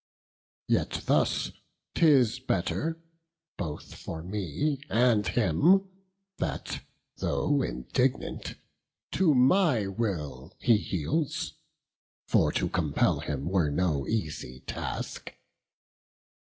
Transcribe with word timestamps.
Yet 0.67 0.93
thus 1.05 1.51
'tis 1.93 2.39
better, 2.39 2.97
both 3.55 3.93
for 3.93 4.23
me 4.23 4.81
and 4.89 5.27
him, 5.27 5.89
That, 6.39 6.81
though 7.17 7.61
indignant, 7.61 8.55
to 9.11 9.35
my 9.35 9.85
will 9.85 10.55
he 10.59 10.73
yields; 10.73 11.53
For 12.25 12.51
to 12.51 12.67
compel 12.67 13.19
him 13.19 13.45
were 13.45 13.69
no 13.69 14.07
easy 14.07 14.61
task. 14.61 15.35